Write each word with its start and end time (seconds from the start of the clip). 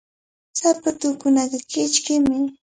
Sapatuukunaqa 0.59 1.57
kichkimi. 1.71 2.37